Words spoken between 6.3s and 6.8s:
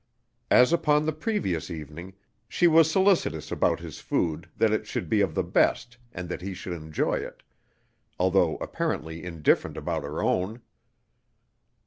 he should